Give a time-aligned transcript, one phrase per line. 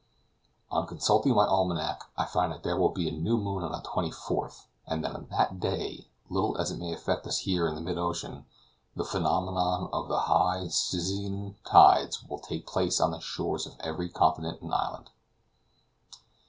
[0.71, 3.87] On consulting my almanac, I find that there will be a new moon on the
[3.87, 7.99] 24th, and that on that day, little as it may affect us here in mid
[7.99, 8.47] ocean,
[8.95, 14.09] the phenomenon of the high syzygian tides will take place on the shores of every
[14.09, 15.11] continent and island.